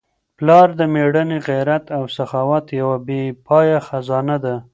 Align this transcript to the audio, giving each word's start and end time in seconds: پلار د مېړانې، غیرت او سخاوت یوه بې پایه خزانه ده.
پلار 0.37 0.67
د 0.79 0.81
مېړانې، 0.93 1.39
غیرت 1.49 1.85
او 1.97 2.03
سخاوت 2.15 2.65
یوه 2.79 2.97
بې 3.07 3.21
پایه 3.47 3.79
خزانه 3.87 4.37
ده. 4.43 4.55